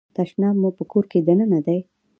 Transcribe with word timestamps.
تشناب 0.15 0.55
مو 0.61 0.69
په 0.77 0.83
کور 0.91 1.03
کې 1.11 1.19
دننه 1.27 1.59
دی؟ 1.65 1.79